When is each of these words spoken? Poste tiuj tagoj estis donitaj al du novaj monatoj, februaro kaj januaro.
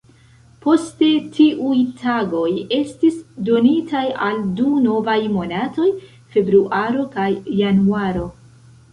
Poste 0.63 1.07
tiuj 1.33 1.81
tagoj 1.97 2.45
estis 2.77 3.19
donitaj 3.49 4.01
al 4.27 4.39
du 4.59 4.69
novaj 4.85 5.17
monatoj, 5.35 5.85
februaro 6.37 7.05
kaj 7.17 7.27
januaro. 7.59 8.25